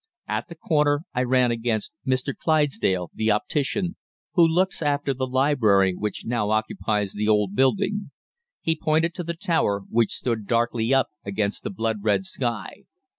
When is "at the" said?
0.27-0.55